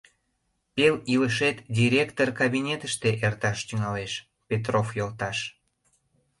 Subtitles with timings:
[0.75, 4.13] Пел илышет директор кабинетыште эрташ тӱҥалеш,
[4.49, 5.37] Петров йолташ.